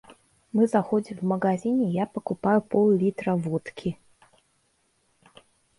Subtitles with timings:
[0.51, 3.99] Мы заходим в магазин, и я покупаю пол-литра водки.